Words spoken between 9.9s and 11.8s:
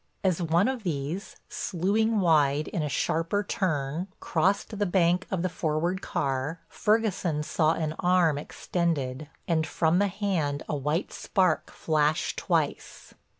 the hand a white spark